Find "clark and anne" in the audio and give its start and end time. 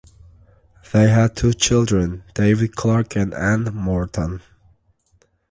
2.75-3.65